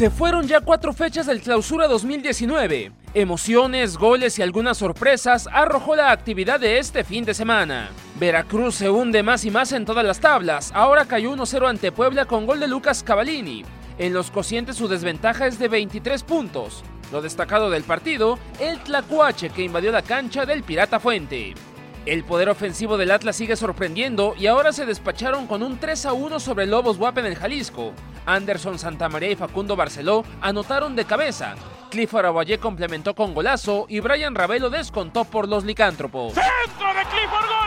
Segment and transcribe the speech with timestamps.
[0.00, 2.90] Se fueron ya cuatro fechas del Clausura 2019.
[3.12, 7.90] Emociones, goles y algunas sorpresas arrojó la actividad de este fin de semana.
[8.18, 10.72] Veracruz se hunde más y más en todas las tablas.
[10.74, 13.62] Ahora cayó 1-0 ante Puebla con gol de Lucas Cavallini.
[13.98, 16.82] En los cocientes su desventaja es de 23 puntos.
[17.12, 21.52] Lo destacado del partido, el Tlacuache que invadió la cancha del Pirata Fuente.
[22.10, 26.12] El poder ofensivo del Atlas sigue sorprendiendo y ahora se despacharon con un 3 a
[26.12, 27.92] 1 sobre Lobos Guap en el Jalisco.
[28.26, 31.54] Anderson Santamaría y Facundo Barceló anotaron de cabeza.
[31.88, 36.34] Clifford Aguayé complementó con golazo y Brian Ravelo descontó por los licántropos.
[36.34, 37.59] ¡Centro de Clifford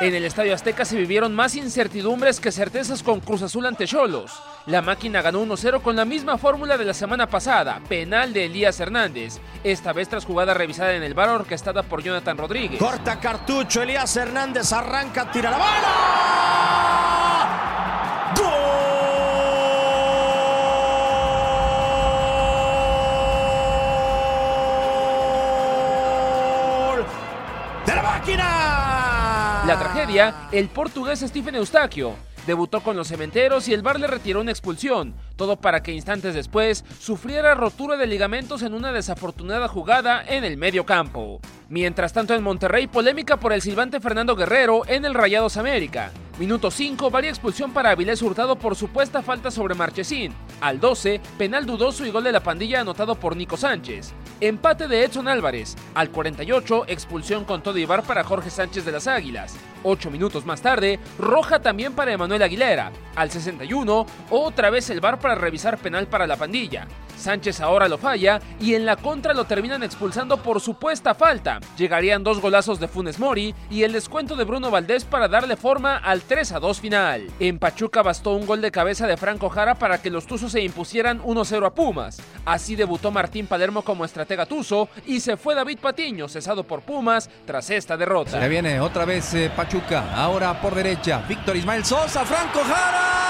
[0.00, 4.32] En el Estadio Azteca se vivieron más incertidumbres que certezas con Cruz Azul ante Cholos.
[4.64, 8.80] La máquina ganó 1-0 con la misma fórmula de la semana pasada, penal de Elías
[8.80, 12.78] Hernández, esta vez tras jugada revisada en el bar orquestada por Jonathan Rodríguez.
[12.78, 16.06] Corta cartucho, Elías Hernández arranca, tira la bala.
[26.88, 27.04] ¡Gol!
[27.84, 28.59] ¡De la máquina!
[29.70, 32.16] La tragedia, el portugués Stephen Eustaquio.
[32.44, 36.34] Debutó con los cementeros y el bar le retiró una expulsión, todo para que instantes
[36.34, 41.40] después sufriera rotura de ligamentos en una desafortunada jugada en el medio campo.
[41.68, 46.10] Mientras tanto en Monterrey, polémica por el silbante Fernando Guerrero en el Rayados América.
[46.40, 50.34] Minuto 5, varia expulsión para Avilés Hurtado por supuesta falta sobre Marchesín.
[50.60, 54.14] Al 12, penal dudoso y gol de la pandilla anotado por Nico Sánchez.
[54.42, 55.76] Empate de Edson Álvarez.
[55.92, 59.54] Al 48, expulsión con todo y bar para Jorge Sánchez de las Águilas.
[59.82, 62.90] Ocho minutos más tarde, roja también para Emanuel Aguilera.
[63.16, 66.86] Al 61, otra vez el bar para revisar penal para la pandilla.
[67.20, 71.60] Sánchez ahora lo falla y en la contra lo terminan expulsando por supuesta falta.
[71.76, 75.96] Llegarían dos golazos de Funes Mori y el descuento de Bruno Valdés para darle forma
[75.96, 77.26] al 3 a 2 final.
[77.38, 80.62] En Pachuca bastó un gol de cabeza de Franco Jara para que los Tuzos se
[80.62, 82.20] impusieran 1-0 a Pumas.
[82.44, 87.30] Así debutó Martín Palermo como estratega Tuzo y se fue David Patiño, cesado por Pumas
[87.46, 88.40] tras esta derrota.
[88.40, 90.14] Ya viene otra vez eh, Pachuca.
[90.14, 91.22] Ahora por derecha.
[91.28, 92.24] Víctor Ismael Sosa.
[92.24, 93.20] Franco Jara.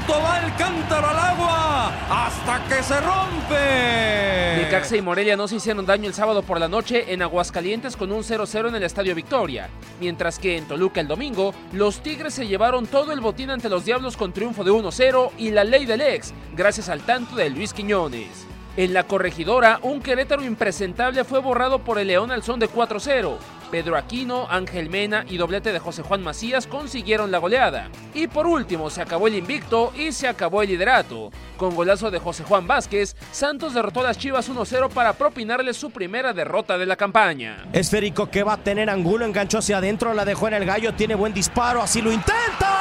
[0.00, 4.62] Tanto va el cántaro al agua hasta que se rompe.
[4.62, 8.10] Necaxa y Morelia no se hicieron daño el sábado por la noche en Aguascalientes con
[8.10, 9.68] un 0-0 en el Estadio Victoria,
[10.00, 13.84] mientras que en Toluca el domingo los Tigres se llevaron todo el botín ante los
[13.84, 17.74] Diablos con triunfo de 1-0 y la ley del ex, gracias al tanto de Luis
[17.74, 18.46] Quiñones.
[18.80, 23.36] En la corregidora, un Querétaro impresentable fue borrado por el León al son de 4-0.
[23.70, 27.90] Pedro Aquino, Ángel Mena y doblete de José Juan Macías consiguieron la goleada.
[28.14, 31.30] Y por último, se acabó el invicto y se acabó el liderato.
[31.58, 35.90] Con golazo de José Juan Vázquez, Santos derrotó a las Chivas 1-0 para propinarle su
[35.90, 37.66] primera derrota de la campaña.
[37.74, 41.14] Esférico que va a tener Angulo, enganchó hacia adentro, la dejó en el gallo, tiene
[41.16, 42.78] buen disparo, así lo intenta.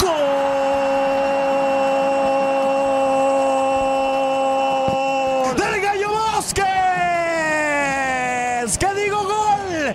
[0.00, 0.42] ¡Gol!
[5.56, 6.64] ¡Del gallo Vázquez!
[8.78, 9.94] ¿Qué digo gol?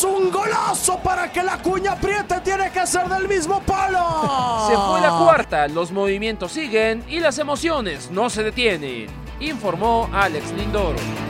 [0.00, 4.66] Es un golazo para que la cuña apriete, tiene que ser del mismo palo.
[4.66, 9.08] Se fue la cuarta, los movimientos siguen y las emociones no se detienen,
[9.40, 11.29] informó Alex Lindoro.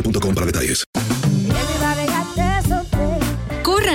[0.01, 0.85] para detalles.